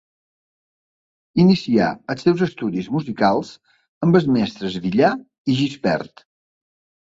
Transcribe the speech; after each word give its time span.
Inicià 1.43 1.89
els 2.15 2.25
seus 2.29 2.41
estudis 2.47 2.89
musicals 2.97 3.53
amb 4.09 4.21
els 4.23 4.29
mestres 4.41 4.81
Villar 4.89 5.15
i 5.57 5.61
Gispert. 5.63 6.29